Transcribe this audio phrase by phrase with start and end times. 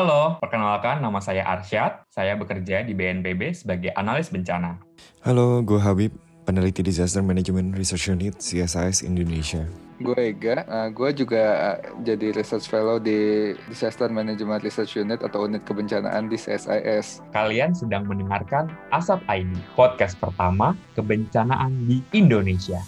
[0.00, 2.08] Halo, perkenalkan nama saya Arsyad.
[2.08, 4.80] Saya bekerja di BNPB sebagai analis bencana.
[5.20, 6.16] Halo, gue Habib,
[6.48, 9.60] peneliti Disaster Management Research Unit CSIS Indonesia.
[10.00, 15.44] Gue Ega, uh, gue juga uh, jadi research fellow di Disaster Management Research Unit atau
[15.44, 17.20] unit kebencanaan di CSIS.
[17.36, 22.80] Kalian sedang mendengarkan Asap ID, podcast pertama kebencanaan di Indonesia.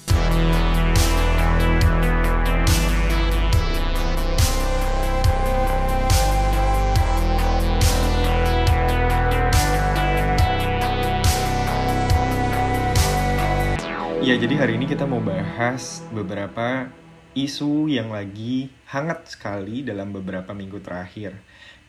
[14.23, 16.87] Ya, jadi hari ini kita mau bahas beberapa
[17.35, 21.35] isu yang lagi hangat sekali dalam beberapa minggu terakhir.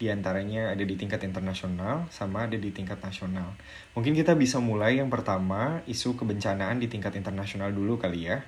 [0.02, 3.54] Di antaranya ada di tingkat internasional sama ada di tingkat nasional.
[3.94, 8.42] Mungkin kita bisa mulai yang pertama, isu kebencanaan di tingkat internasional dulu kali ya.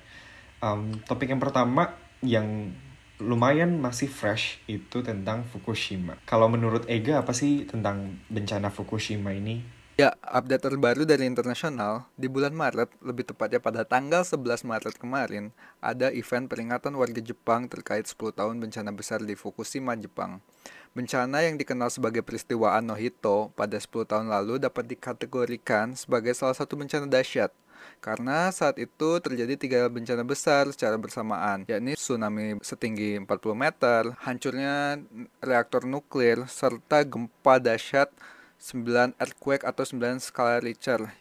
[0.66, 1.94] Um, topik yang pertama
[2.26, 2.74] yang
[3.22, 6.18] lumayan masih fresh itu tentang Fukushima.
[6.26, 9.75] Kalau menurut Ega apa sih tentang bencana Fukushima ini?
[9.96, 15.56] Ya, update terbaru dari internasional, di bulan Maret, lebih tepatnya pada tanggal 11 Maret kemarin,
[15.80, 20.44] ada event peringatan warga Jepang terkait 10 tahun bencana besar di Fukushima, Jepang.
[20.92, 26.76] Bencana yang dikenal sebagai peristiwa Anohito pada 10 tahun lalu dapat dikategorikan sebagai salah satu
[26.76, 27.56] bencana dahsyat,
[28.04, 35.00] karena saat itu terjadi tiga bencana besar secara bersamaan, yakni tsunami setinggi 40 meter, hancurnya
[35.40, 38.12] reaktor nuklir, serta gempa dahsyat
[38.60, 41.12] 9 earthquake atau 9 skala Richter.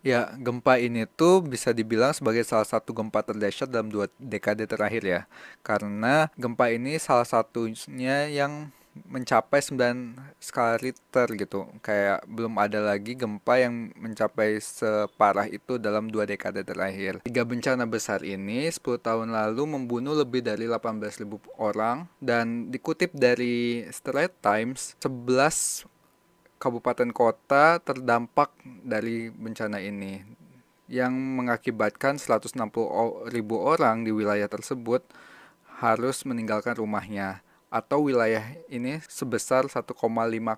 [0.00, 5.02] Ya, gempa ini tuh bisa dibilang sebagai salah satu gempa terdahsyat dalam dua dekade terakhir
[5.04, 5.20] ya.
[5.60, 8.72] Karena gempa ini salah satunya yang
[9.06, 11.68] mencapai 9 skala Richter gitu.
[11.84, 17.22] Kayak belum ada lagi gempa yang mencapai separah itu dalam dua dekade terakhir.
[17.22, 21.28] Tiga bencana besar ini 10 tahun lalu membunuh lebih dari 18.000
[21.60, 25.99] orang dan dikutip dari Straits Times 11
[26.60, 28.52] kabupaten kota terdampak
[28.84, 30.20] dari bencana ini
[30.92, 32.60] yang mengakibatkan 160
[33.32, 35.00] ribu orang di wilayah tersebut
[35.80, 37.40] harus meninggalkan rumahnya
[37.72, 39.96] atau wilayah ini sebesar 1,5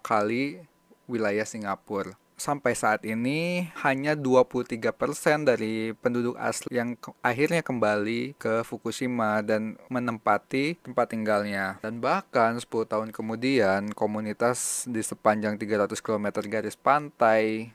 [0.02, 0.64] kali
[1.06, 8.66] wilayah Singapura sampai saat ini hanya 23% dari penduduk asli yang ke akhirnya kembali ke
[8.66, 11.78] Fukushima dan menempati tempat tinggalnya.
[11.80, 17.72] Dan bahkan 10 tahun kemudian komunitas di sepanjang 300 km garis pantai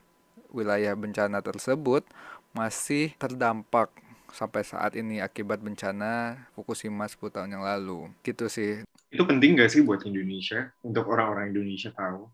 [0.52, 2.08] wilayah bencana tersebut
[2.56, 3.92] masih terdampak
[4.32, 8.12] sampai saat ini akibat bencana Fukushima 10 tahun yang lalu.
[8.24, 8.84] Gitu sih.
[9.08, 12.28] Itu penting gak sih buat Indonesia, untuk orang-orang Indonesia tahu?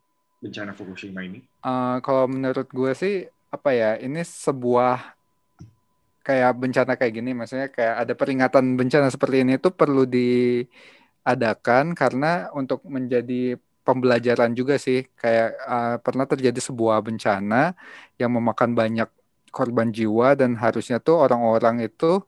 [0.43, 1.39] Bencana Fukushima ini?
[1.63, 3.15] Uh, kalau menurut gue sih
[3.47, 5.15] apa ya ini sebuah
[6.23, 12.51] kayak bencana kayak gini, maksudnya kayak ada peringatan bencana seperti ini itu perlu diadakan karena
[12.51, 17.75] untuk menjadi pembelajaran juga sih kayak uh, pernah terjadi sebuah bencana
[18.15, 19.11] yang memakan banyak
[19.51, 22.23] korban jiwa dan harusnya tuh orang-orang itu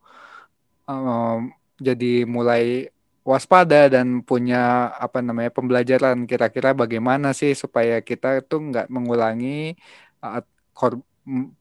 [0.86, 1.50] um,
[1.80, 2.92] jadi mulai
[3.26, 9.74] waspada dan punya apa namanya pembelajaran kira-kira bagaimana sih supaya kita itu nggak mengulangi
[10.22, 10.46] uh,
[10.78, 11.02] kor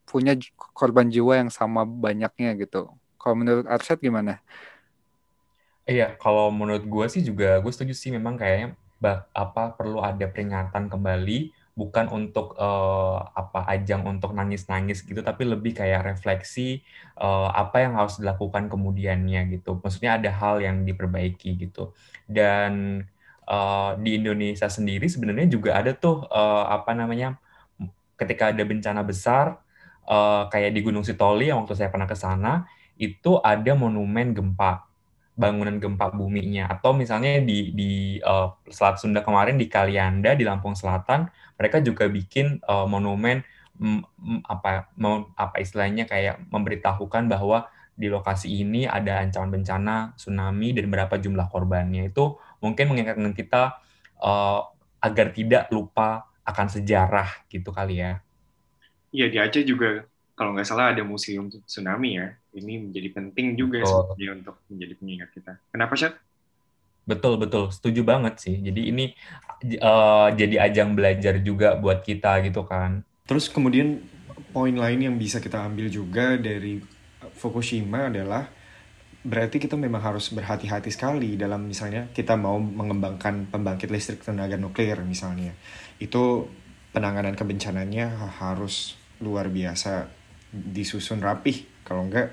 [0.05, 0.37] punya
[0.77, 2.93] korban jiwa yang sama banyaknya gitu.
[3.17, 4.45] Kalau menurut Arsyad gimana?
[5.89, 8.77] Iya, kalau menurut gue sih juga gue setuju sih memang kayaknya
[9.33, 15.75] apa perlu ada peringatan kembali bukan untuk uh, apa ajang untuk nangis-nangis gitu tapi lebih
[15.75, 16.87] kayak refleksi
[17.19, 19.83] uh, apa yang harus dilakukan kemudiannya gitu.
[19.83, 21.91] Maksudnya ada hal yang diperbaiki gitu.
[22.31, 23.03] Dan
[23.51, 27.37] uh, di Indonesia sendiri sebenarnya juga ada tuh uh, apa namanya
[28.15, 29.59] ketika ada bencana besar
[30.07, 34.87] uh, kayak di Gunung Sitoli yang waktu saya pernah ke sana itu ada monumen gempa
[35.35, 40.79] bangunan gempa buminya atau misalnya di di uh, Selat Sunda kemarin di Kalianda di Lampung
[40.79, 41.27] Selatan
[41.59, 43.43] mereka juga bikin uh, monumen
[44.47, 44.87] apa
[45.35, 51.51] apa istilahnya kayak memberitahukan bahwa di lokasi ini ada ancaman bencana tsunami dan berapa jumlah
[51.51, 53.83] korbannya itu mungkin mengingatkan kita
[54.23, 54.71] uh,
[55.03, 58.23] agar tidak lupa akan sejarah gitu kali ya.
[59.15, 63.83] Iya di Aceh juga kalau nggak salah ada museum tsunami ya ini menjadi penting juga
[63.87, 65.53] sih untuk menjadi pengingat kita.
[65.71, 66.11] Kenapa sih?
[67.05, 68.57] Betul betul, setuju banget sih.
[68.59, 69.05] Jadi ini
[69.83, 73.05] uh, jadi ajang belajar juga buat kita gitu kan.
[73.29, 74.01] Terus kemudian
[74.51, 76.81] poin lain yang bisa kita ambil juga dari
[77.35, 78.47] Fukushima adalah
[79.25, 85.03] berarti kita memang harus berhati-hati sekali dalam misalnya kita mau mengembangkan pembangkit listrik tenaga nuklir
[85.03, 85.51] misalnya.
[85.99, 86.47] Itu
[86.95, 90.14] penanganan kebencananya harus luar biasa
[90.55, 92.31] disusun rapih kalau enggak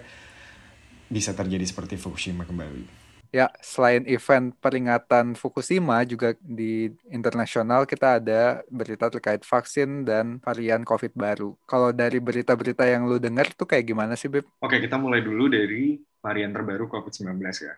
[1.10, 3.02] bisa terjadi seperti Fukushima kembali.
[3.32, 10.84] Ya, selain event peringatan Fukushima, juga di internasional kita ada berita terkait vaksin dan varian
[10.84, 11.56] COVID baru.
[11.64, 14.44] Kalau dari berita-berita yang lu dengar tuh kayak gimana sih, Beb?
[14.60, 17.74] Oke, kita mulai dulu dari varian terbaru COVID-19 ya.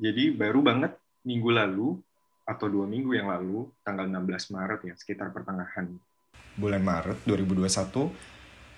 [0.00, 2.00] Jadi baru banget minggu lalu,
[2.48, 5.92] atau dua minggu yang lalu, tanggal 16 Maret ya, sekitar pertengahan
[6.54, 8.10] bulan Maret 2021,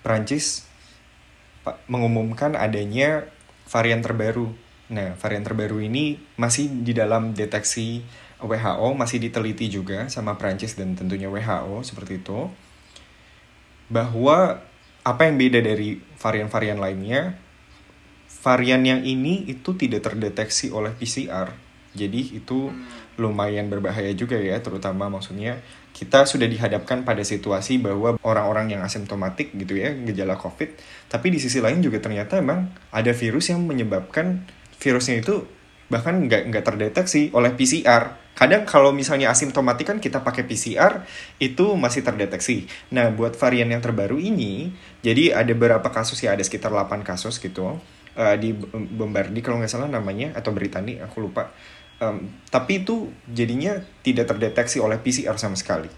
[0.01, 0.65] Prancis
[1.89, 3.27] mengumumkan adanya
[3.67, 4.55] varian terbaru
[4.87, 7.99] Nah, varian terbaru ini masih di dalam deteksi
[8.39, 12.47] WHO, masih diteliti juga sama Prancis dan tentunya WHO seperti itu.
[13.91, 14.63] Bahwa
[15.03, 17.35] apa yang beda dari varian-varian lainnya,
[18.43, 21.51] varian yang ini itu tidak terdeteksi oleh PCR.
[21.91, 22.71] Jadi itu
[23.19, 25.59] lumayan berbahaya juga ya, terutama maksudnya
[25.97, 30.77] kita sudah dihadapkan pada situasi bahwa orang-orang yang asimptomatik gitu ya, gejala COVID,
[31.09, 34.45] tapi di sisi lain juga ternyata emang ada virus yang menyebabkan
[34.77, 35.49] virusnya itu
[35.89, 38.13] bahkan nggak nggak terdeteksi oleh PCR.
[38.37, 41.01] Kadang kalau misalnya asimptomatik kan kita pakai PCR
[41.41, 42.69] itu masih terdeteksi.
[42.93, 44.69] Nah buat varian yang terbaru ini,
[45.01, 47.81] jadi ada beberapa kasus ya ada sekitar 8 kasus gitu
[48.17, 51.49] uh, di Bombardi kalau nggak salah namanya atau Britani aku lupa.
[51.97, 55.89] Um, tapi itu jadinya tidak terdeteksi oleh PCR sama sekali.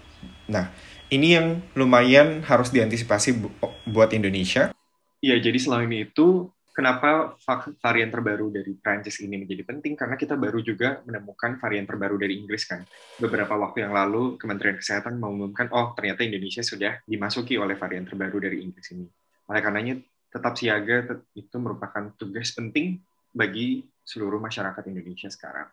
[0.48, 0.72] Nah
[1.12, 3.48] ini yang lumayan harus diantisipasi bu
[3.84, 4.72] buat Indonesia.
[5.20, 7.36] Iya jadi selain itu kenapa
[7.84, 12.40] varian terbaru dari Prancis ini menjadi penting karena kita baru juga menemukan varian terbaru dari
[12.40, 12.80] Inggris kan.
[13.20, 18.40] Beberapa waktu yang lalu Kementerian Kesehatan mengumumkan oh ternyata Indonesia sudah dimasuki oleh varian terbaru
[18.40, 19.04] dari Inggris ini.
[19.52, 20.00] Oleh karenanya
[20.30, 23.02] tetap siaga itu merupakan tugas penting
[23.34, 25.68] bagi seluruh masyarakat Indonesia sekarang.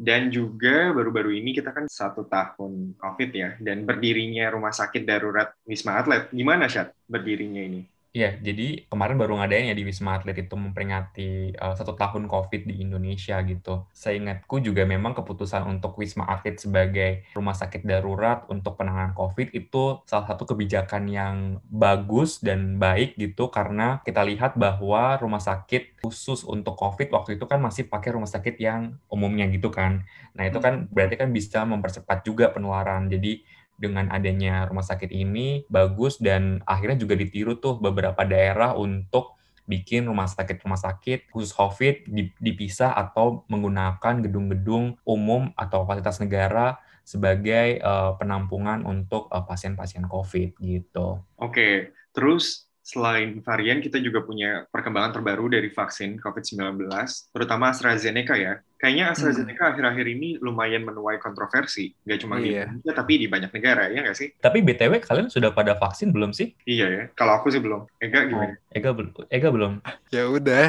[0.00, 5.52] Dan juga baru-baru ini kita kan satu tahun COVID ya, dan berdirinya rumah sakit darurat
[5.68, 6.32] Wisma Atlet.
[6.32, 7.84] Gimana, Syat, berdirinya ini?
[8.10, 12.66] Iya, jadi kemarin baru ngadain ya di Wisma Atlet itu memperingati uh, satu tahun COVID
[12.66, 13.86] di Indonesia gitu.
[13.94, 20.02] Seingatku juga memang keputusan untuk Wisma Atlet sebagai rumah sakit darurat untuk penanganan COVID itu
[20.10, 26.42] salah satu kebijakan yang bagus dan baik gitu karena kita lihat bahwa rumah sakit khusus
[26.42, 30.02] untuk COVID waktu itu kan masih pakai rumah sakit yang umumnya gitu kan.
[30.34, 33.06] Nah itu kan berarti kan bisa mempercepat juga penularan.
[33.06, 33.46] Jadi
[33.80, 40.04] dengan adanya rumah sakit ini bagus dan akhirnya juga ditiru tuh beberapa daerah untuk bikin
[40.10, 42.10] rumah sakit-rumah sakit khusus COVID
[42.42, 50.58] dipisah atau menggunakan gedung-gedung umum atau fasilitas negara sebagai uh, penampungan untuk uh, pasien-pasien COVID
[50.58, 51.22] gitu.
[51.38, 56.90] Oke, terus selain varian, kita juga punya perkembangan terbaru dari vaksin COVID-19,
[57.30, 58.58] terutama AstraZeneca ya.
[58.80, 59.12] Kayaknya hmm.
[59.12, 59.70] AstraZeneca hmm.
[59.76, 61.92] akhir-akhir ini lumayan menuai kontroversi.
[62.08, 62.42] Nggak cuma iya.
[62.42, 64.28] di Indonesia, tapi di banyak negara, ya nggak sih?
[64.40, 66.56] Tapi BTW, kalian sudah pada vaksin belum sih?
[66.64, 67.84] Iya ya, kalau aku sih belum.
[68.00, 68.56] Ega gimana?
[68.56, 69.12] Oh, Ega, belum.
[69.28, 69.72] Ega belum.
[70.08, 70.66] ya udah,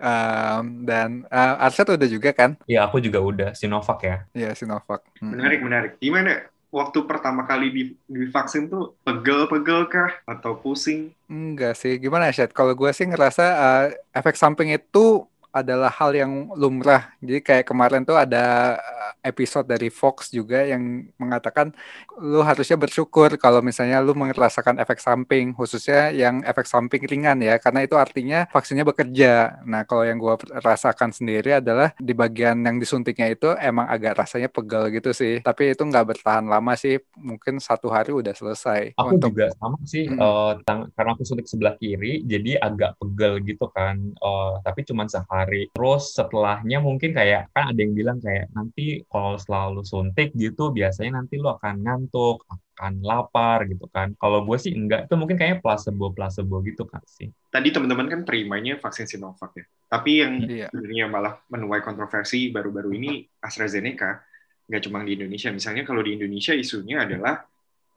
[0.00, 2.56] um, dan uh, Arset udah juga kan?
[2.64, 3.50] Iya, aku juga udah.
[3.52, 4.16] Sinovac ya?
[4.32, 5.04] Iya, Sinovac.
[5.20, 5.36] Hmm.
[5.36, 5.92] Menarik, menarik.
[6.00, 11.12] Gimana waktu pertama kali di, divaksin tuh pegel-pegel kah atau pusing?
[11.28, 12.48] Enggak sih, gimana sih?
[12.50, 13.86] Kalau gue sih ngerasa uh,
[14.16, 17.10] efek samping itu adalah hal yang lumrah.
[17.18, 18.78] Jadi kayak kemarin tuh ada
[19.22, 21.72] episode dari Fox juga yang mengatakan
[22.20, 27.56] lu harusnya bersyukur kalau misalnya lu merasakan efek samping, khususnya yang efek samping ringan ya,
[27.56, 29.62] karena itu artinya vaksinnya bekerja.
[29.64, 34.48] Nah, kalau yang gua rasakan sendiri adalah di bagian yang disuntiknya itu emang agak rasanya
[34.52, 35.40] pegel gitu sih.
[35.40, 38.96] Tapi itu nggak bertahan lama sih, mungkin satu hari udah selesai.
[38.96, 39.32] Aku Untuk...
[39.32, 40.18] juga sama sih, hmm.
[40.20, 43.96] uh, karena aku suntik sebelah kiri, jadi agak pegel gitu kan.
[44.20, 45.68] Uh, tapi cuma sehari.
[45.72, 51.18] Terus setelahnya mungkin kayak kan ada yang bilang kayak nanti kalau selalu suntik gitu biasanya
[51.18, 54.14] nanti lo akan ngantuk, akan lapar gitu kan.
[54.14, 57.26] Kalau gue sih enggak, itu mungkin kayaknya placebo-placebo gitu kan sih.
[57.50, 59.66] Tadi teman-teman kan terimanya vaksin Sinovac ya.
[59.90, 60.66] Tapi yang iya.
[60.70, 64.22] sebenarnya malah menuai kontroversi baru-baru ini AstraZeneca,
[64.70, 65.50] nggak cuma di Indonesia.
[65.50, 67.42] Misalnya kalau di Indonesia isunya adalah,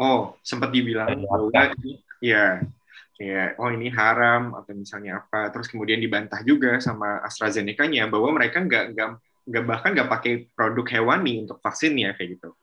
[0.02, 1.78] oh sempat dibilang bahwa
[2.18, 2.66] ya
[3.14, 8.66] kayak oh ini haram atau misalnya apa terus kemudian dibantah juga sama AstraZeneca-nya bahwa mereka
[8.66, 9.10] nggak nggak
[9.44, 12.56] nggak bahkan nggak pakai produk hewani untuk vaksinnya kayak gitu.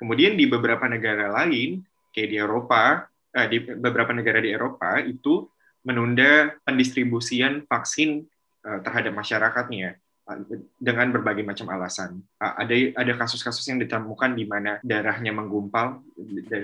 [0.00, 1.84] Kemudian di beberapa negara lain
[2.14, 3.04] kayak di Eropa,
[3.36, 5.44] eh, di beberapa negara di Eropa itu
[5.84, 8.24] menunda pendistribusian vaksin
[8.64, 10.38] eh, terhadap masyarakatnya eh,
[10.80, 12.22] dengan berbagai macam alasan.
[12.40, 16.00] Ada ada kasus-kasus yang ditemukan di mana darahnya menggumpal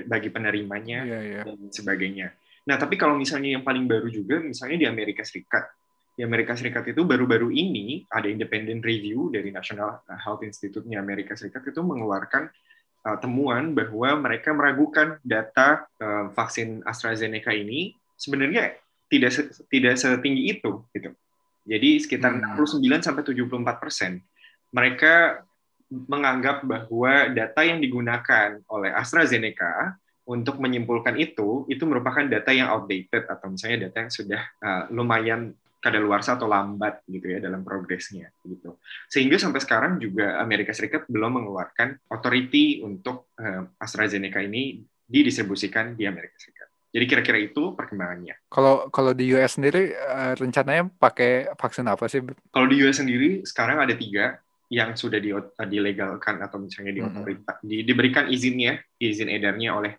[0.08, 1.42] bagi penerimanya yeah, yeah.
[1.44, 2.32] dan sebagainya.
[2.66, 5.70] Nah, tapi kalau misalnya yang paling baru juga, misalnya di Amerika Serikat,
[6.16, 11.68] di Amerika Serikat itu baru-baru ini ada independent review dari National Health Institute-nya Amerika Serikat
[11.68, 12.48] itu mengeluarkan
[13.04, 18.80] uh, temuan bahwa mereka meragukan data uh, vaksin AstraZeneca ini sebenarnya
[19.12, 21.12] tidak tidak setinggi itu gitu.
[21.68, 22.56] Jadi sekitar hmm.
[22.58, 24.12] 69 sampai 74 persen.
[24.74, 25.46] mereka
[25.88, 29.94] menganggap bahwa data yang digunakan oleh AstraZeneca
[30.26, 35.54] untuk menyimpulkan itu itu merupakan data yang outdated atau misalnya data yang sudah uh, lumayan
[35.80, 38.80] kadaluarsa atau lambat gitu ya dalam progresnya gitu.
[39.06, 46.08] Sehingga sampai sekarang juga Amerika Serikat belum mengeluarkan authority untuk uh, AstraZeneca ini didistribusikan di
[46.08, 46.68] Amerika Serikat.
[46.96, 48.48] Jadi kira-kira itu perkembangannya.
[48.48, 52.24] Kalau kalau di US sendiri uh, rencananya pakai vaksin apa sih?
[52.50, 55.30] Kalau di US sendiri sekarang ada tiga yang sudah di,
[55.70, 59.92] dilegalkan atau misalnya di, otoritas, di, diberikan izinnya, izin edarnya oleh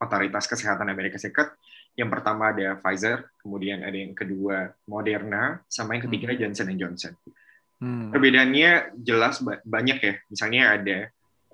[0.00, 1.56] otoritas kesehatan Amerika Serikat.
[2.00, 6.38] Yang pertama ada Pfizer, kemudian ada yang kedua Moderna, sama yang ketiga hmm.
[6.40, 7.12] Johnson Johnson.
[7.76, 8.08] Hmm.
[8.08, 10.14] Perbedaannya jelas banyak ya.
[10.32, 10.98] Misalnya ada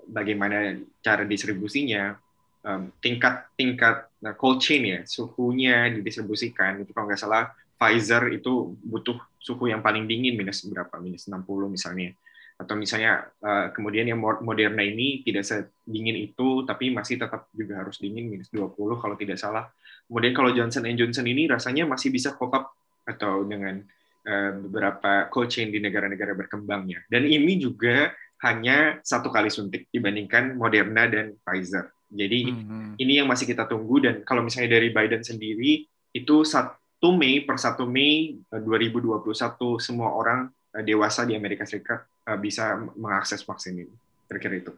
[0.07, 2.15] bagaimana cara distribusinya,
[2.63, 6.87] um, tingkat tingkat nah, cold chain ya, suhunya didistribusikan.
[6.87, 11.43] Itu kalau nggak salah Pfizer itu butuh suhu yang paling dingin minus berapa minus 60
[11.69, 12.15] misalnya
[12.57, 18.01] atau misalnya uh, kemudian yang Moderna ini tidak sedingin itu tapi masih tetap juga harus
[18.01, 19.69] dingin minus 20 kalau tidak salah.
[20.09, 22.73] Kemudian kalau Johnson Johnson ini rasanya masih bisa cope up
[23.05, 23.77] atau dengan
[24.25, 27.05] uh, beberapa cold chain di negara-negara berkembangnya.
[27.05, 28.09] Dan ini juga
[28.41, 31.93] hanya satu kali suntik dibandingkan Moderna dan Pfizer.
[32.09, 32.89] Jadi mm -hmm.
[32.97, 34.01] ini yang masih kita tunggu.
[34.01, 39.75] Dan kalau misalnya dari Biden sendiri itu satu 1 Mei per 1 Mei 2021 eh,
[39.77, 40.49] semua orang
[40.85, 43.93] dewasa di Amerika Serikat eh, bisa mengakses vaksin ini.
[44.27, 44.73] Kira-kira itu.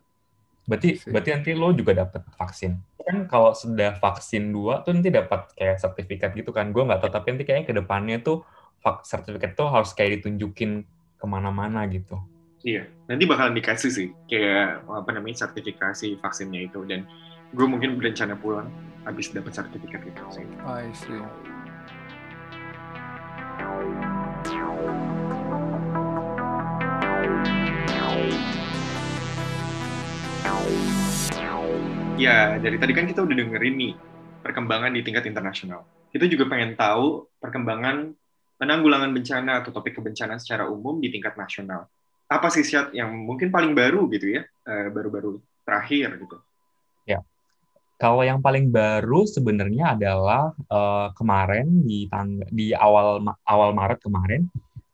[0.69, 2.77] Berarti berarti nanti lo juga dapat vaksin.
[3.01, 6.69] Kan kalau sudah vaksin dua tuh nanti dapat kayak sertifikat gitu kan.
[6.69, 8.45] Gue nggak tahu tapi nanti kayaknya ke depannya tuh
[9.01, 10.85] sertifikat tuh harus kayak ditunjukin
[11.19, 12.15] ke mana-mana gitu.
[12.59, 17.07] Iya, nanti bakalan dikasih sih kayak apa namanya sertifikasi vaksinnya itu dan
[17.55, 18.67] gue mungkin berencana pulang
[19.07, 20.45] habis dapat sertifikat itu sih.
[20.67, 21.23] I see.
[32.19, 33.93] Ya, dari tadi kan kita udah dengerin nih
[34.43, 35.87] perkembangan di tingkat internasional.
[36.11, 38.11] Kita juga pengen tahu perkembangan
[38.59, 41.87] penanggulangan bencana atau topik kebencanaan secara umum di tingkat nasional.
[42.27, 46.35] Apa sih siat yang mungkin paling baru gitu ya, eh, baru-baru terakhir gitu?
[47.07, 47.23] Ya,
[47.95, 54.43] kalau yang paling baru sebenarnya adalah uh, kemarin di tangga, di awal awal Maret kemarin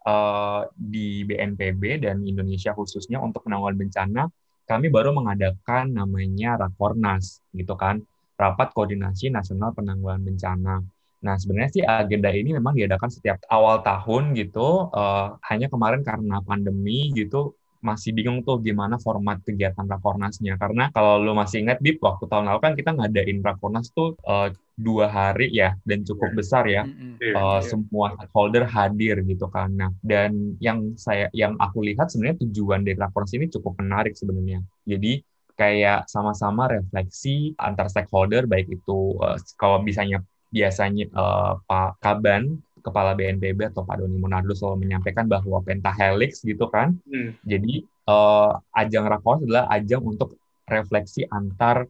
[0.05, 4.23] uh, di BNPB dan Indonesia khususnya untuk penanggulangan bencana
[4.65, 8.01] kami baru mengadakan namanya Rakornas, gitu kan,
[8.35, 10.75] Rapat Koordinasi Nasional Penanggulangan Bencana.
[11.25, 16.37] Nah, sebenarnya sih agenda ini memang diadakan setiap awal tahun gitu, uh, hanya kemarin karena
[16.45, 20.57] pandemi gitu, masih bingung tuh gimana format kegiatan Rakornasnya.
[20.57, 24.49] Karena kalau lo masih ingat, Bip, waktu tahun lalu kan kita ngadain Rakornas tuh uh,
[24.73, 26.37] dua hari ya, dan cukup yeah.
[26.41, 26.83] besar ya.
[26.83, 27.13] Mm-hmm.
[27.21, 27.59] Uh, yeah.
[27.61, 29.69] Semua stakeholder hadir gitu kan.
[29.77, 34.65] Nah, dan yang saya yang aku lihat sebenarnya tujuan dari Rakornas ini cukup menarik sebenarnya.
[34.89, 35.21] Jadi
[35.55, 43.17] kayak sama-sama refleksi antar stakeholder, baik itu uh, kalau bisanya biasanya uh, Pak Kaban Kepala
[43.17, 46.93] BNPB atau Pak Doni Monardo selalu menyampaikan bahwa pentahelix gitu kan.
[47.09, 47.33] Hmm.
[47.41, 50.37] Jadi uh, ajang rakor adalah ajang untuk
[50.69, 51.89] refleksi antar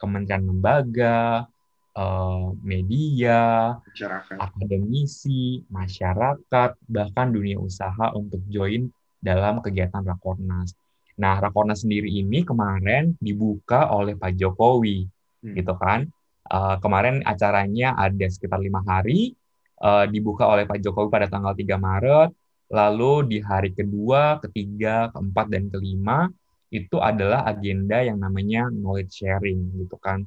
[0.00, 1.44] kementerian lembaga,
[1.92, 4.36] uh, media, masyarakat.
[4.40, 8.88] akademisi, masyarakat, bahkan dunia usaha untuk join
[9.20, 10.72] dalam kegiatan Rakornas.
[11.20, 15.04] Nah, Rakornas sendiri ini kemarin dibuka oleh Pak Jokowi,
[15.44, 15.52] hmm.
[15.52, 16.08] gitu kan.
[16.50, 19.36] Uh, kemarin acaranya ada sekitar lima hari,
[19.80, 22.30] uh, dibuka oleh Pak Jokowi pada tanggal 3 Maret,
[22.70, 26.30] lalu di hari kedua, ketiga, keempat, dan kelima
[26.70, 30.22] itu adalah agenda yang namanya knowledge sharing gitu kan.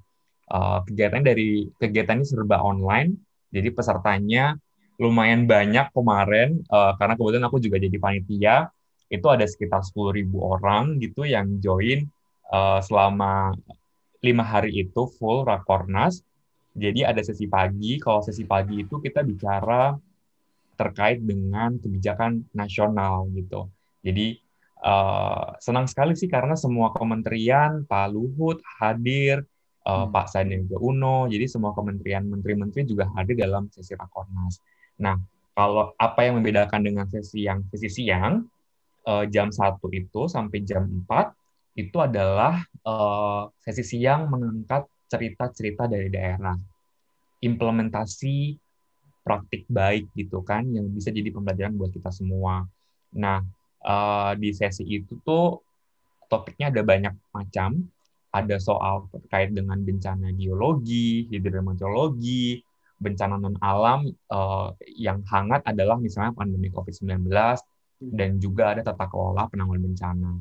[0.51, 3.15] Uh, kegiatan dari kegiatan ini serba online,
[3.47, 4.59] jadi pesertanya
[5.01, 8.55] lumayan banyak kemarin uh, karena kebetulan aku juga jadi panitia
[9.09, 12.05] itu ada sekitar 10.000 orang gitu yang join
[12.49, 13.53] uh, selama
[14.23, 16.23] lima hari itu full rakornas
[16.73, 19.93] jadi ada sesi pagi, kalau sesi pagi itu kita bicara
[20.73, 23.69] terkait dengan kebijakan nasional gitu.
[24.01, 24.41] Jadi
[24.81, 29.45] uh, senang sekali sih karena semua kementerian, Pak Luhut hadir,
[29.85, 30.11] uh, hmm.
[30.11, 34.57] Pak Sandiaga Uno, jadi semua kementerian, menteri-menteri juga hadir dalam sesi rakornas.
[34.97, 35.13] Nah,
[35.53, 38.49] kalau apa yang membedakan dengan sesi yang sesi siang,
[39.05, 46.09] uh, jam satu itu sampai jam 4 itu adalah uh, sesi siang mengangkat cerita-cerita dari
[46.09, 46.55] daerah,
[47.43, 48.55] implementasi
[49.23, 52.67] praktik baik gitu kan yang bisa jadi pembelajaran buat kita semua.
[53.15, 53.39] Nah,
[53.87, 55.63] uh, di sesi itu tuh
[56.27, 57.87] topiknya ada banyak macam.
[58.33, 62.65] Ada soal terkait dengan bencana geologi, hidrometeorologi,
[62.97, 67.29] bencana non alam uh, yang hangat adalah misalnya pandemi COVID-19,
[68.09, 70.31] dan juga ada tata kelola penanggulangan bencana.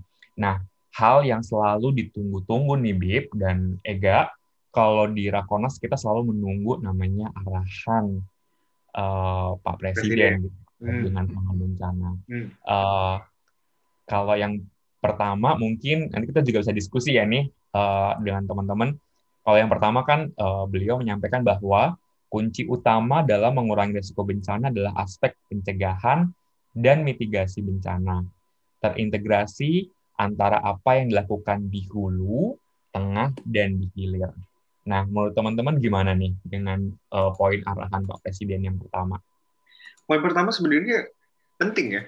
[0.41, 0.57] Nah,
[0.97, 4.33] hal yang selalu ditunggu-tunggu nih Bib dan Ega,
[4.73, 8.25] kalau di Rakonas kita selalu menunggu namanya arahan
[8.97, 10.33] uh, Pak Presiden, Presiden.
[10.49, 11.03] Gitu, hmm.
[11.07, 12.11] dengan penanggulangan bencana.
[12.27, 12.47] Hmm.
[12.65, 13.17] Uh,
[14.09, 14.65] kalau yang
[14.99, 18.97] pertama mungkin nanti kita juga bisa diskusi ya nih uh, dengan teman-teman.
[19.43, 21.99] Kalau yang pertama kan uh, beliau menyampaikan bahwa
[22.33, 26.33] kunci utama dalam mengurangi risiko bencana adalah aspek pencegahan
[26.73, 28.25] dan mitigasi bencana.
[28.81, 32.57] Terintegrasi antara apa yang dilakukan di hulu,
[32.95, 34.33] tengah, dan di hilir.
[34.83, 39.23] Nah, menurut teman-teman gimana nih dengan uh, poin arahan Pak Presiden yang pertama?
[40.07, 41.07] Poin pertama sebenarnya
[41.55, 42.03] penting ya.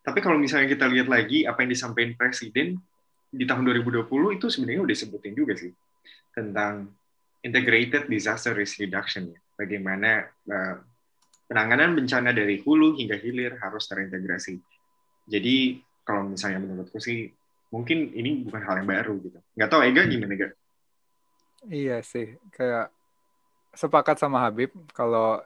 [0.00, 2.80] Tapi kalau misalnya kita lihat lagi apa yang disampaikan Presiden
[3.28, 4.08] di tahun 2020
[4.40, 5.68] itu sebenarnya udah sebutin juga sih
[6.32, 6.88] tentang
[7.44, 9.38] integrated disaster risk reduction ya.
[9.58, 10.74] Bagaimana uh,
[11.44, 14.56] penanganan bencana dari hulu hingga hilir harus terintegrasi.
[15.28, 15.76] Jadi
[16.08, 17.28] kalau misalnya menurutku sih
[17.68, 19.38] mungkin ini bukan hal yang baru gitu.
[19.60, 20.48] Nggak tahu Ega gimana Ega?
[21.66, 22.94] Iya sih, kayak
[23.74, 25.42] sepakat sama Habib kalau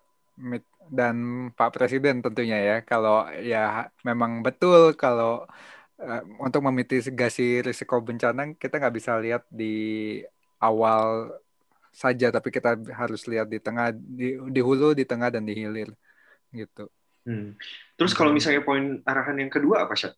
[0.90, 5.44] dan Pak Presiden tentunya ya kalau ya memang betul kalau
[6.00, 10.18] uh, untuk memitigasi risiko bencana kita nggak bisa lihat di
[10.58, 11.32] awal
[11.92, 15.92] saja tapi kita harus lihat di tengah di, di hulu di tengah dan di hilir
[16.52, 16.88] gitu.
[17.22, 17.54] Hmm.
[17.94, 20.10] Terus kalau misalnya poin arahan yang kedua apa sih?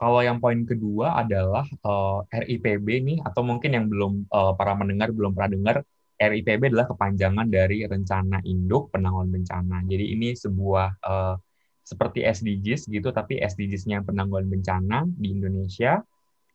[0.00, 4.72] Kalau yang poin kedua adalah uh, eh, RIPB nih, atau mungkin yang belum uh, para
[4.72, 5.76] mendengar belum pernah dengar,
[6.16, 9.76] RIPB adalah kepanjangan dari Rencana Induk Penanggulangan Bencana.
[9.84, 11.36] Jadi ini sebuah uh,
[11.84, 16.00] seperti SDGs gitu, tapi SDGs-nya penanggulangan bencana di Indonesia.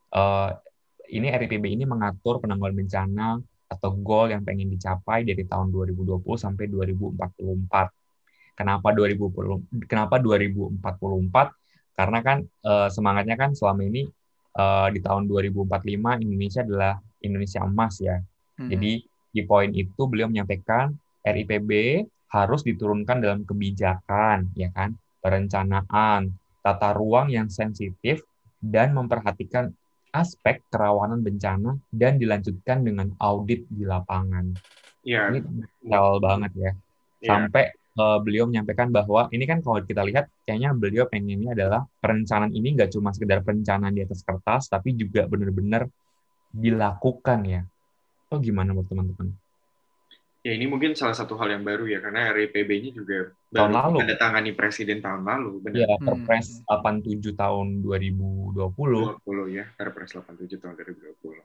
[0.09, 0.49] Uh,
[1.13, 3.27] ini RIPB ini mengatur penanggulangan bencana
[3.69, 8.57] atau goal yang pengen dicapai dari tahun 2020 sampai 2044.
[8.57, 9.85] Kenapa 2040?
[9.85, 11.64] Kenapa 2044?
[11.95, 14.03] Karena kan uh, semangatnya kan selama ini
[14.59, 18.19] uh, di tahun 2045 Indonesia adalah Indonesia emas ya.
[18.59, 18.69] Hmm.
[18.71, 19.03] Jadi
[19.35, 20.91] di poin itu beliau menyampaikan
[21.23, 28.19] RIPB harus diturunkan dalam kebijakan, ya kan, perencanaan, tata ruang yang sensitif
[28.59, 29.71] dan memperhatikan
[30.15, 34.55] aspek kerawanan bencana dan dilanjutkan dengan audit di lapangan.
[35.03, 35.35] Iya.
[35.35, 36.71] Ini detail banget ya.
[36.71, 37.27] ya.
[37.27, 42.51] Sampai uh, beliau menyampaikan bahwa ini kan kalau kita lihat kayaknya beliau pengennya adalah perencanaan
[42.51, 45.87] ini nggak cuma sekedar perencanaan di atas kertas tapi juga benar-benar
[46.51, 47.61] dilakukan ya.
[48.31, 49.35] Oh gimana buat teman-teman?
[50.45, 53.97] Ya ini mungkin salah satu hal yang baru ya karena RIPB ini juga tahun lalu
[54.05, 55.89] ada tangani presiden tahun lalu benar.
[55.89, 57.01] Ya, Perpres hmm.
[57.01, 58.53] 87 tahun 2020.
[58.53, 61.41] 20 ya, Perpres 87 tahun 2020.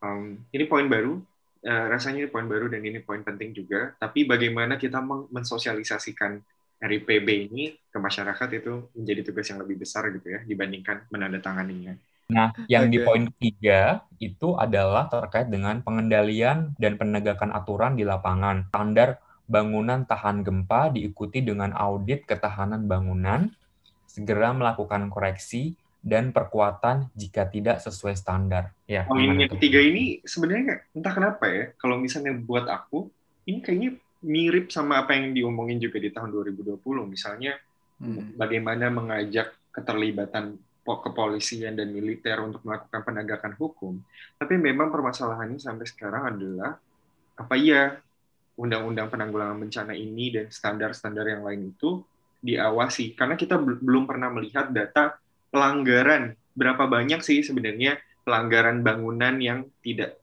[0.00, 1.20] Um, ini poin baru
[1.64, 3.96] uh, rasanya ini poin baru dan ini poin penting juga.
[3.96, 5.00] Tapi bagaimana kita
[5.32, 6.38] mensosialisasikan
[6.84, 11.96] RIPB ini ke masyarakat itu menjadi tugas yang lebih besar gitu ya dibandingkan menandatanganinya.
[12.32, 12.92] Nah, yang okay.
[12.92, 18.72] di poin ketiga itu adalah terkait dengan pengendalian dan penegakan aturan di lapangan.
[18.72, 23.52] Standar bangunan tahan gempa diikuti dengan audit ketahanan bangunan,
[24.08, 28.76] segera melakukan koreksi, dan perkuatan jika tidak sesuai standar.
[28.84, 33.08] Ya, oh, ini yang ketiga ini sebenarnya entah kenapa ya, kalau misalnya buat aku,
[33.48, 36.76] ini kayaknya mirip sama apa yang diomongin juga di tahun 2020.
[37.08, 37.56] Misalnya
[38.04, 38.36] hmm.
[38.36, 43.96] bagaimana mengajak keterlibatan kepolisian dan militer untuk melakukan penegakan hukum.
[44.36, 46.76] Tapi memang permasalahannya sampai sekarang adalah
[47.34, 47.96] apa iya
[48.60, 52.04] undang-undang penanggulangan bencana ini dan standar-standar yang lain itu
[52.44, 55.16] diawasi karena kita belum pernah melihat data
[55.54, 60.18] pelanggaran berapa banyak sih sebenarnya pelanggaran bangunan yang tidak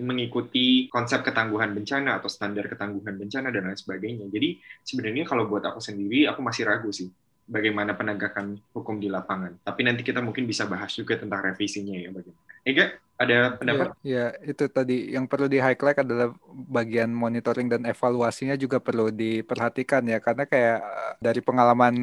[0.00, 4.24] mengikuti konsep ketangguhan bencana atau standar ketangguhan bencana dan lain sebagainya.
[4.32, 7.12] Jadi sebenarnya kalau buat aku sendiri aku masih ragu sih
[7.44, 9.60] bagaimana penegakan hukum di lapangan.
[9.60, 12.42] Tapi nanti kita mungkin bisa bahas juga tentang revisinya ya bagaimana.
[12.64, 13.92] Ega, ada pendapat?
[14.00, 19.12] Ya, ya, itu tadi yang perlu di highlight adalah bagian monitoring dan evaluasinya juga perlu
[19.12, 21.94] diperhatikan ya karena kayak eh, dari pengalaman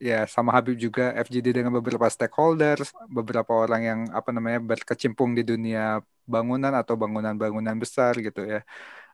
[0.00, 5.44] ya sama Habib juga FGD dengan beberapa stakeholders, beberapa orang yang apa namanya berkecimpung di
[5.44, 8.62] dunia bangunan atau bangunan-bangunan besar gitu ya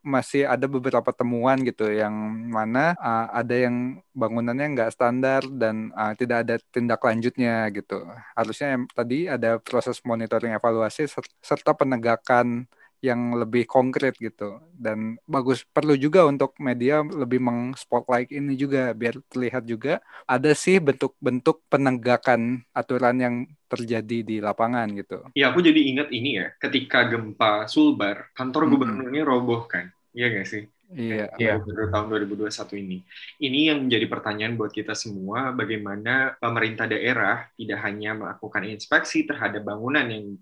[0.07, 2.15] masih ada beberapa temuan gitu yang
[2.47, 8.07] mana uh, ada yang bangunannya nggak standar dan uh, tidak ada tindak lanjutnya gitu.
[8.39, 11.11] Harusnya yang tadi ada proses monitoring evaluasi
[11.43, 12.71] serta penegakan
[13.05, 19.21] yang lebih konkret gitu dan bagus perlu juga untuk media lebih meng-spotlight ini juga biar
[19.29, 23.35] terlihat juga ada sih bentuk-bentuk penegakan aturan yang
[23.67, 25.27] terjadi di lapangan gitu.
[25.35, 28.73] Ya aku jadi ingat ini ya ketika gempa Sulbar kantor hmm.
[28.73, 30.65] gubernurnya roboh kan Iya gak sih?
[30.97, 31.59] Iya, iya.
[31.91, 32.49] tahun 2021
[32.79, 33.03] ini.
[33.43, 39.67] Ini yang menjadi pertanyaan buat kita semua, bagaimana pemerintah daerah tidak hanya melakukan inspeksi terhadap
[39.67, 40.39] bangunan yang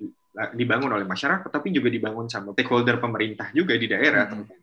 [0.53, 4.29] dibangun oleh masyarakat, tapi juga dibangun sama stakeholder pemerintah juga di daerah.
[4.31, 4.63] Mm -hmm.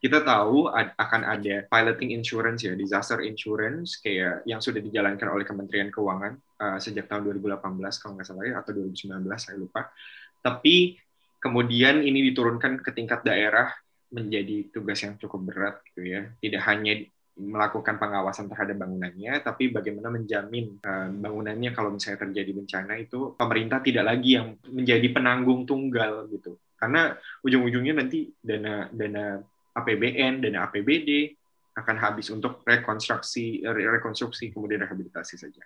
[0.00, 0.64] Kita tahu
[0.96, 6.78] akan ada piloting insurance ya, disaster insurance kayak yang sudah dijalankan oleh Kementerian Keuangan uh,
[6.80, 7.60] sejak tahun 2018
[8.00, 9.92] kalau nggak salah ya, atau 2019 saya lupa.
[10.40, 10.96] Tapi
[11.36, 13.68] kemudian ini diturunkan ke tingkat daerah
[14.10, 16.30] menjadi tugas yang cukup berat gitu ya.
[16.42, 17.06] Tidak hanya
[17.40, 23.80] melakukan pengawasan terhadap bangunannya, tapi bagaimana menjamin uh, bangunannya kalau misalnya terjadi bencana itu pemerintah
[23.80, 26.60] tidak lagi yang menjadi penanggung tunggal gitu.
[26.76, 29.40] Karena ujung-ujungnya nanti dana dana
[29.72, 31.32] APBN, dana APBD
[31.80, 35.64] akan habis untuk rekonstruksi rekonstruksi kemudian rehabilitasi saja.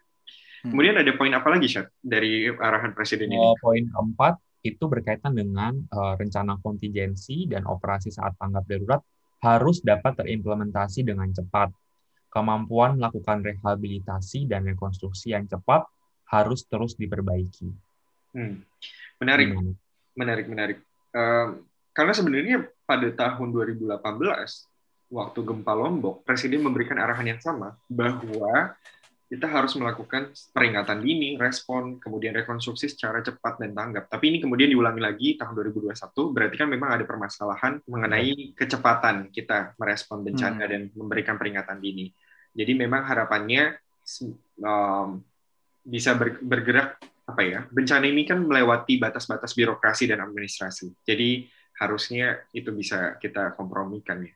[0.63, 0.73] Hmm.
[0.73, 3.37] Kemudian ada poin apa lagi, Syed, dari arahan presiden ini?
[3.37, 9.01] Uh, poin keempat, itu berkaitan dengan uh, rencana kontingensi dan operasi saat tanggap darurat
[9.45, 11.69] harus dapat terimplementasi dengan cepat.
[12.33, 15.85] Kemampuan melakukan rehabilitasi dan rekonstruksi yang cepat
[16.33, 17.69] harus terus diperbaiki.
[18.33, 18.65] Hmm.
[19.21, 19.77] Menarik, hmm.
[20.17, 20.79] menarik, menarik.
[21.13, 21.61] Uh,
[21.95, 22.57] karena sebenarnya
[22.89, 23.87] pada tahun 2018
[25.15, 28.75] waktu gempa Lombok, Presiden memberikan arahan yang sama bahwa
[29.25, 34.07] kita harus melakukan peringatan dini, respon, kemudian rekonstruksi secara cepat dan tanggap.
[34.13, 35.97] Tapi ini kemudian diulangi lagi tahun 2021,
[36.31, 40.71] berarti kan memang ada permasalahan mengenai kecepatan kita merespon bencana hmm.
[40.71, 42.13] dan memberikan peringatan dini.
[42.55, 43.75] Jadi memang harapannya
[44.61, 45.19] um,
[45.83, 47.61] bisa bergerak apa ya?
[47.73, 50.93] Bencana ini kan melewati batas-batas birokrasi dan administrasi.
[51.01, 51.49] Jadi
[51.81, 54.35] harusnya itu bisa kita kompromikan ya.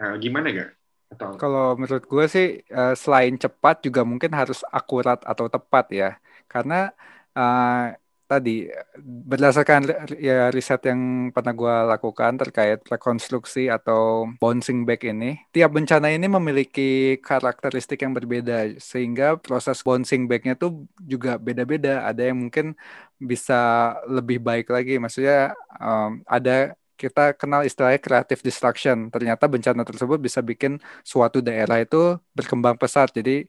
[0.00, 0.79] Nah, gimana gak?
[1.10, 1.34] Atau...
[1.34, 6.10] Kalau menurut gue sih uh, selain cepat juga mungkin harus akurat atau tepat ya.
[6.46, 6.94] Karena
[7.34, 7.94] uh,
[8.30, 8.70] tadi
[9.02, 9.90] berdasarkan
[10.22, 16.30] ya riset yang pernah gue lakukan terkait rekonstruksi atau bouncing back ini, tiap bencana ini
[16.30, 22.06] memiliki karakteristik yang berbeda sehingga proses bouncing backnya tuh juga beda-beda.
[22.06, 22.78] Ada yang mungkin
[23.18, 28.96] bisa lebih baik lagi, maksudnya um, ada kita kenal istilahnya creative destruction.
[29.14, 33.08] Ternyata bencana tersebut bisa bikin suatu daerah itu berkembang pesat.
[33.16, 33.48] Jadi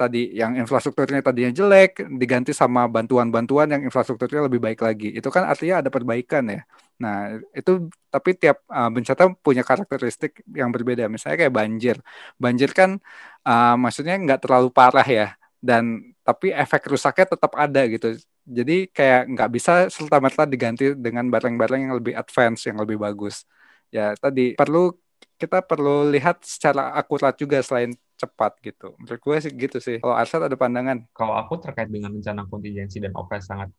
[0.00, 5.08] tadi yang infrastrukturnya tadinya jelek diganti sama bantuan-bantuan yang infrastrukturnya lebih baik lagi.
[5.12, 6.60] Itu kan artinya ada perbaikan ya.
[7.00, 11.08] Nah, itu tapi tiap uh, bencana punya karakteristik yang berbeda.
[11.12, 11.96] Misalnya kayak banjir.
[12.36, 12.90] Banjir kan
[13.48, 15.26] uh, maksudnya nggak terlalu parah ya.
[15.60, 18.16] Dan tapi efek rusaknya tetap ada gitu
[18.50, 23.46] jadi kayak nggak bisa serta merta diganti dengan barang-barang yang lebih advance, yang lebih bagus.
[23.94, 24.90] Ya tadi perlu
[25.38, 28.92] kita perlu lihat secara akurat juga selain cepat gitu.
[29.00, 29.96] Menurut gue sih gitu sih.
[30.02, 31.00] Kalau Arsad ada pandangan?
[31.16, 33.70] Kalau aku terkait dengan rencana kontingensi dan operasi sangat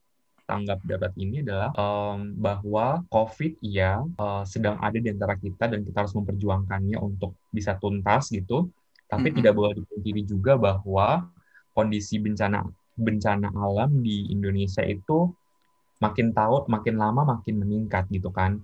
[0.49, 5.86] tanggap darurat ini adalah um, bahwa COVID ya uh, sedang ada di antara kita dan
[5.86, 8.71] kita harus memperjuangkannya untuk bisa tuntas gitu.
[9.05, 9.38] Tapi mm -hmm.
[9.38, 11.29] tidak boleh dipungkiri juga bahwa
[11.71, 12.65] kondisi bencana
[12.97, 15.32] bencana alam di Indonesia itu
[16.01, 18.58] makin tahu makin lama makin meningkat gitu kan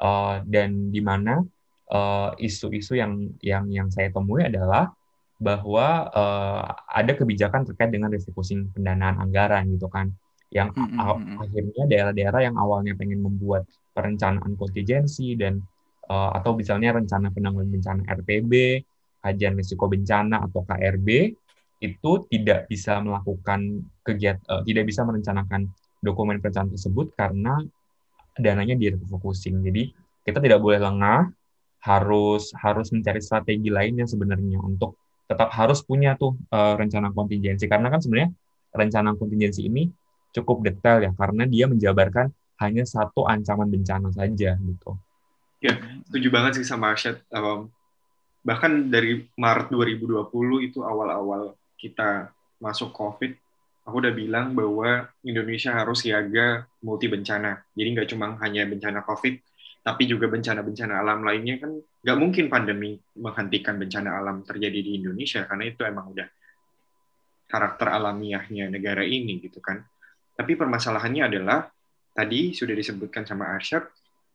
[0.00, 1.42] uh, dan di mana
[1.90, 4.94] uh, isu-isu yang yang yang saya temui adalah
[5.36, 10.08] bahwa uh, ada kebijakan terkait dengan refocusing pendanaan anggaran gitu kan
[10.54, 11.42] yang mm -hmm.
[11.42, 15.60] akhirnya daerah-daerah yang awalnya pengen membuat perencanaan kontingensi dan
[16.08, 18.52] uh, atau misalnya rencana penanggulangan bencana RPB
[19.26, 21.34] kajian risiko bencana atau KRB
[21.80, 25.68] itu tidak bisa melakukan kegiatan, uh, tidak bisa merencanakan
[26.00, 27.60] dokumen perencanaan tersebut karena
[28.36, 29.60] dananya refocusing.
[29.64, 29.92] Jadi
[30.24, 31.28] kita tidak boleh lengah,
[31.84, 37.90] harus harus mencari strategi lainnya sebenarnya untuk tetap harus punya tuh uh, rencana kontingensi karena
[37.90, 38.30] kan sebenarnya
[38.74, 39.90] rencana kontingensi ini
[40.34, 42.30] cukup detail ya karena dia menjabarkan
[42.62, 44.90] hanya satu ancaman bencana saja gitu.
[45.60, 45.76] Ya,
[46.08, 47.20] setuju banget sih sama Arsyad.
[47.32, 47.72] Um,
[48.46, 53.32] bahkan dari Maret 2020 itu awal-awal kita masuk COVID,
[53.86, 57.62] aku udah bilang bahwa Indonesia harus siaga multi bencana.
[57.76, 59.34] Jadi nggak cuma hanya bencana COVID,
[59.86, 65.46] tapi juga bencana-bencana alam lainnya kan nggak mungkin pandemi menghentikan bencana alam terjadi di Indonesia
[65.46, 66.26] karena itu emang udah
[67.46, 69.78] karakter alamiahnya negara ini gitu kan.
[70.36, 71.70] Tapi permasalahannya adalah
[72.12, 73.86] tadi sudah disebutkan sama Arsyad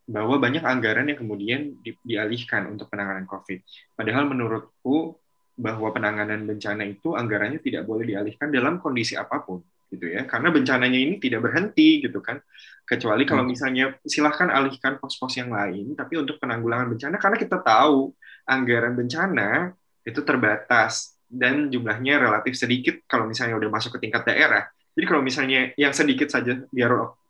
[0.07, 3.59] bahwa banyak anggaran yang kemudian di, dialihkan untuk penanganan COVID.
[3.93, 5.20] Padahal menurutku
[5.61, 9.61] bahwa penanganan bencana itu anggarannya tidak boleh dialihkan dalam kondisi apa pun
[9.93, 10.25] gitu ya.
[10.25, 12.41] Karena bencananya ini tidak berhenti gitu kan.
[12.81, 13.51] Kecuali kalau hmm.
[13.53, 18.11] misalnya silahkan alihkan pos-pos yang lain tapi untuk penanggulangan bencana karena kita tahu
[18.49, 19.71] anggaran bencana
[20.01, 24.67] itu terbatas dan jumlahnya relatif sedikit kalau misalnya udah masuk ke tingkat daerah.
[24.91, 26.67] Jadi kalau misalnya yang sedikit saja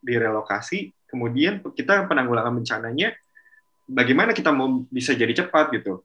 [0.02, 3.12] direlokasi kemudian kita penanggulangan bencananya
[3.84, 6.00] bagaimana kita mau bisa jadi cepat gitu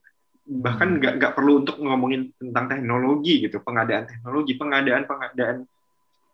[0.47, 5.57] bahkan nggak nggak perlu untuk ngomongin tentang teknologi gitu pengadaan teknologi pengadaan pengadaan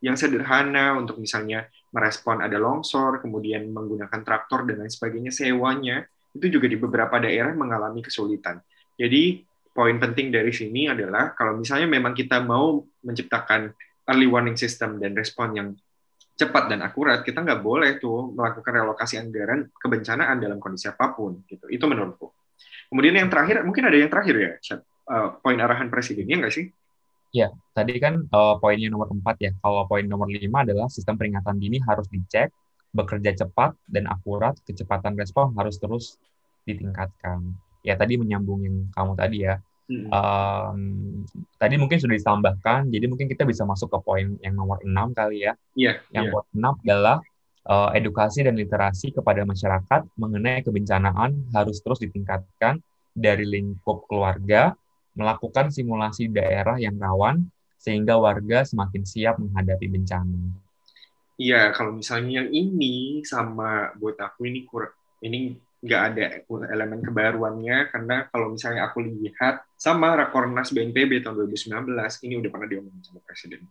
[0.06, 6.06] yang sederhana untuk misalnya merespon ada longsor kemudian menggunakan traktor dan lain sebagainya sewanya
[6.38, 8.60] itu juga di beberapa daerah mengalami kesulitan.
[9.00, 9.42] Jadi
[9.74, 13.74] poin penting dari sini adalah kalau misalnya memang kita mau menciptakan
[14.12, 15.68] early warning system dan respon yang
[16.36, 21.42] cepat dan akurat kita nggak boleh tuh melakukan relokasi anggaran kebencanaan dalam kondisi apa pun
[21.48, 21.70] gitu.
[21.72, 22.43] Itu menurutku
[22.94, 24.52] Kemudian yang terakhir, mungkin ada yang terakhir ya,
[25.10, 26.70] uh, poin arahan presidennya nggak sih?
[27.34, 29.52] Ya, tadi kan uh, poinnya nomor empat ya.
[29.58, 32.54] Kalau poin nomor lima adalah sistem peringatan dini harus dicek,
[32.94, 36.22] bekerja cepat dan akurat, kecepatan respon harus terus
[36.70, 37.58] ditingkatkan.
[37.82, 39.58] Ya, tadi menyambung yang kamu tadi ya.
[39.90, 40.08] Hmm.
[40.14, 40.80] Um,
[41.58, 45.50] tadi mungkin sudah ditambahkan, jadi mungkin kita bisa masuk ke poin yang nomor enam kali
[45.50, 45.58] ya.
[45.74, 45.98] Iya.
[45.98, 46.34] Yeah, yang yeah.
[46.38, 47.18] poin enam adalah
[47.68, 52.80] uh, edukasi dan literasi kepada masyarakat mengenai kebencanaan harus terus ditingkatkan
[53.14, 54.74] dari lingkup keluarga,
[55.14, 57.46] melakukan simulasi daerah yang rawan
[57.78, 60.56] sehingga warga semakin siap menghadapi bencana.
[61.38, 64.94] Iya, kalau misalnya yang ini sama buat aku ini kurang,
[65.26, 72.24] ini nggak ada elemen kebaruannya karena kalau misalnya aku lihat sama Rakornas BNPB tahun 2019
[72.24, 73.68] ini udah pernah diomongin sama Presiden.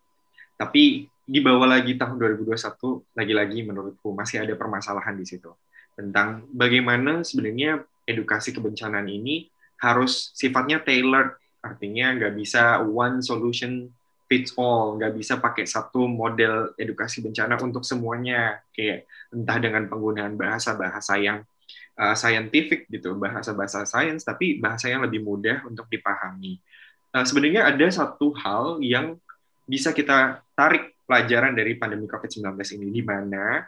[0.60, 5.54] Tapi dibawa lagi tahun 2021 lagi-lagi menurutku masih ada permasalahan di situ.
[5.94, 9.46] Tentang bagaimana sebenarnya edukasi kebencanaan ini
[9.78, 11.38] harus sifatnya tailored.
[11.62, 13.86] Artinya nggak bisa one solution
[14.26, 18.58] fits all nggak bisa pakai satu model edukasi bencana untuk semuanya.
[18.74, 21.46] Kayak entah dengan penggunaan bahasa-bahasa yang
[21.98, 26.58] uh, scientific gitu bahasa-bahasa sains tapi bahasa yang lebih mudah untuk dipahami.
[27.12, 29.20] Uh, sebenarnya ada satu hal yang
[29.68, 33.62] bisa kita tarik pelajaran dari pandemi COVID-19 ini, di mana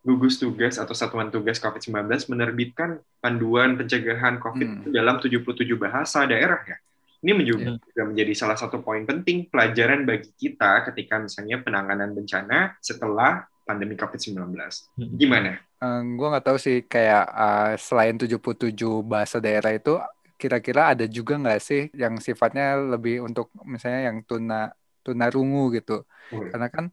[0.00, 4.92] gugus tugas atau satuan tugas COVID-19 menerbitkan panduan pencegahan COVID hmm.
[4.96, 5.44] dalam 77
[5.76, 6.76] bahasa daerah ya.
[7.20, 7.84] Ini juga, yeah.
[7.84, 13.92] juga menjadi salah satu poin penting pelajaran bagi kita ketika misalnya penanganan bencana setelah pandemi
[13.92, 14.40] COVID-19.
[14.56, 15.10] Hmm.
[15.20, 15.60] Gimana?
[15.84, 18.72] Uh, gue nggak tahu sih kayak uh, selain 77
[19.04, 20.00] bahasa daerah itu
[20.40, 24.72] kira-kira ada juga nggak sih yang sifatnya lebih untuk misalnya yang tuna
[25.02, 26.04] tunarungu gitu.
[26.30, 26.48] Hmm.
[26.52, 26.84] Karena kan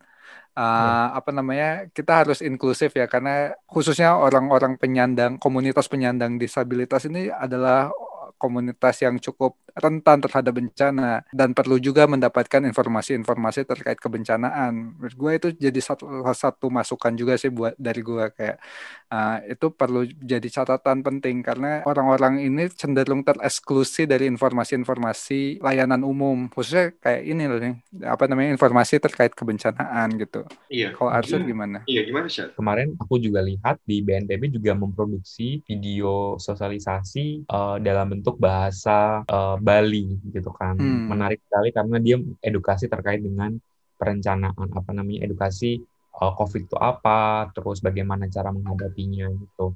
[0.58, 1.08] uh, hmm.
[1.20, 7.94] apa namanya kita harus inklusif ya karena khususnya orang-orang penyandang komunitas penyandang disabilitas ini adalah
[8.38, 14.98] komunitas yang cukup rentan terhadap bencana dan perlu juga mendapatkan informasi-informasi terkait kebencanaan.
[14.98, 18.58] Menurut gue itu jadi satu satu masukan juga sih buat dari gue kayak
[19.12, 26.52] uh, itu perlu jadi catatan penting karena orang-orang ini cenderung tereksklusi dari informasi-informasi layanan umum
[26.52, 27.76] khususnya kayak ini loh nih
[28.08, 30.44] apa namanya informasi terkait kebencanaan gitu.
[30.72, 30.96] Iya.
[30.96, 31.84] Kalau Arsyad gimana?
[31.88, 32.48] Iya gimana sih?
[32.54, 39.56] Kemarin aku juga lihat di BNPB juga memproduksi video sosialisasi uh, dalam bentuk bahasa uh,
[39.60, 40.76] Bali gitu kan.
[40.78, 41.12] Hmm.
[41.12, 43.56] Menarik sekali karena dia edukasi terkait dengan
[43.98, 45.82] perencanaan apa namanya edukasi
[46.22, 49.74] uh, COVID itu apa, terus bagaimana cara menghadapinya gitu.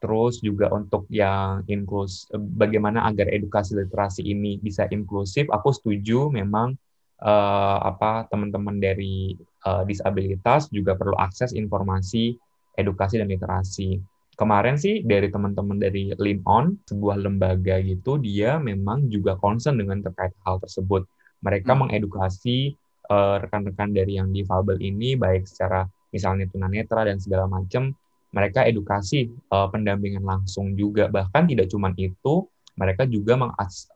[0.00, 6.76] Terus juga untuk yang inklus bagaimana agar edukasi literasi ini bisa inklusif, aku setuju memang
[7.24, 9.32] uh, apa teman-teman dari
[9.64, 12.36] uh, disabilitas juga perlu akses informasi
[12.76, 13.96] edukasi dan literasi
[14.34, 20.02] kemarin sih dari teman-teman dari Lean On, sebuah lembaga gitu, dia memang juga concern dengan
[20.02, 21.06] terkait hal tersebut.
[21.42, 21.80] Mereka hmm.
[21.86, 22.74] mengedukasi
[23.10, 27.90] uh, rekan-rekan dari yang difabel ini, baik secara misalnya tunanetra dan segala macam,
[28.34, 31.10] mereka edukasi uh, pendampingan langsung juga.
[31.10, 33.38] Bahkan tidak cuma itu, mereka juga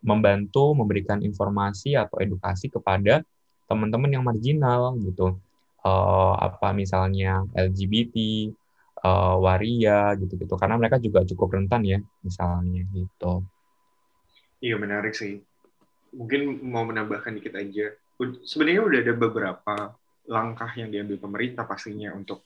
[0.07, 3.27] membantu memberikan informasi atau edukasi kepada
[3.67, 5.35] teman-teman yang marginal gitu.
[5.83, 8.51] Uh, apa misalnya LGBT,
[9.03, 13.47] uh, waria gitu-gitu karena mereka juga cukup rentan ya misalnya gitu.
[14.59, 15.39] Iya menarik sih.
[16.11, 17.95] Mungkin mau menambahkan dikit aja.
[18.43, 19.75] Sebenarnya udah ada beberapa
[20.29, 22.45] langkah yang diambil pemerintah pastinya untuk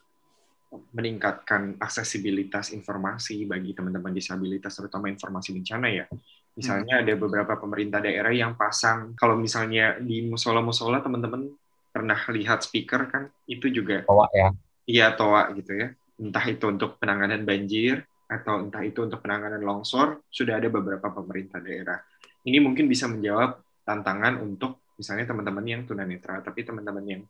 [0.73, 6.05] meningkatkan aksesibilitas informasi bagi teman-teman disabilitas terutama informasi bencana ya.
[6.53, 7.05] Misalnya hmm.
[7.05, 11.49] ada beberapa pemerintah daerah yang pasang kalau misalnya di musola-musola teman-teman
[11.93, 14.49] pernah lihat speaker kan itu juga toa ya.
[14.89, 20.25] Iya toa gitu ya entah itu untuk penanganan banjir atau entah itu untuk penanganan longsor,
[20.31, 22.01] sudah ada beberapa pemerintah daerah.
[22.47, 27.23] Ini mungkin bisa menjawab tantangan untuk misalnya teman-teman yang tunanetra, tapi teman-teman yang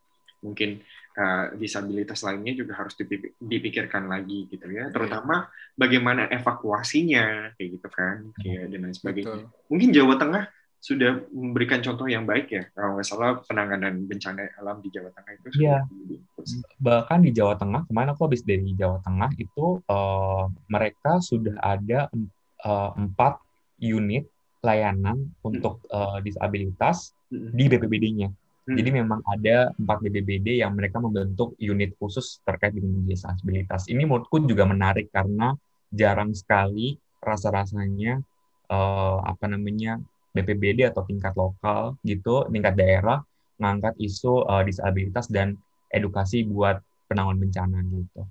[0.42, 0.82] mungkin
[1.16, 2.92] uh, disabilitas lainnya juga harus
[3.40, 9.48] dipikirkan lagi gitu ya, terutama bagaimana evakuasinya kayak gitu kan, kayak dan lain sebagainya.
[9.48, 9.70] Betul.
[9.72, 10.44] Mungkin Jawa Tengah
[10.82, 15.32] sudah memberikan contoh yang baik ya kalau nggak salah penanganan bencana alam di Jawa Tengah
[15.38, 15.86] itu Iya.
[16.82, 22.10] Bahkan di Jawa Tengah kemarin aku habis dari Jawa Tengah itu uh, mereka sudah ada
[22.66, 23.38] uh, empat
[23.78, 24.26] unit
[24.58, 28.28] layanan untuk uh, disabilitas di BPBD-nya.
[28.62, 28.76] Hmm.
[28.78, 33.90] Jadi memang ada empat BPBD yang mereka membentuk unit khusus terkait dengan disabilitas.
[33.90, 35.56] Ini menurutku juga menarik karena
[35.90, 38.22] jarang sekali rasa-rasanya
[38.70, 39.98] uh, apa namanya
[40.32, 43.20] BPBD atau tingkat lokal gitu, tingkat daerah
[43.58, 45.58] mengangkat isu uh, disabilitas dan
[45.92, 48.22] edukasi buat penanggulangan bencana gitu.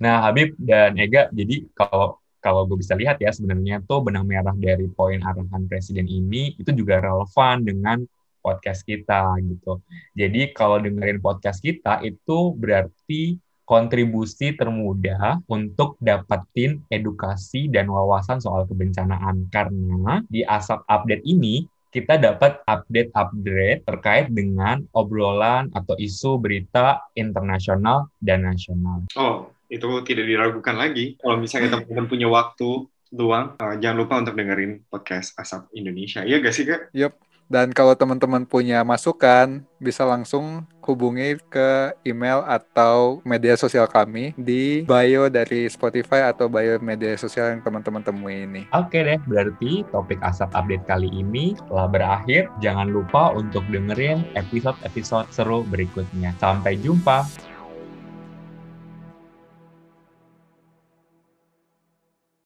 [0.00, 4.54] Nah, Habib dan Ega, jadi kalau kalau gue bisa lihat ya sebenarnya tuh benang merah
[4.54, 7.98] dari poin arahan presiden ini itu juga relevan dengan
[8.40, 9.82] podcast kita gitu.
[10.14, 13.36] Jadi kalau dengerin podcast kita itu berarti
[13.68, 22.20] kontribusi termudah untuk dapetin edukasi dan wawasan soal kebencanaan karena di asap update ini kita
[22.20, 29.08] dapat update-update terkait dengan obrolan atau isu berita internasional dan nasional.
[29.16, 31.16] Oh, itu tidak diragukan lagi.
[31.20, 36.28] Kalau misalnya teman-teman punya waktu luang, uh, jangan lupa untuk dengerin podcast Asap Indonesia.
[36.28, 36.92] Iya gak sih, Kak?
[36.92, 37.12] Yep.
[37.48, 44.84] Dan kalau teman-teman punya masukan, bisa langsung hubungi ke email atau media sosial kami di
[44.84, 48.62] bio dari Spotify atau bio media sosial yang teman-teman temui ini.
[48.76, 52.52] Oke deh, berarti topik asap update kali ini telah berakhir.
[52.60, 56.36] Jangan lupa untuk dengerin episode-episode seru berikutnya.
[56.36, 57.24] Sampai jumpa.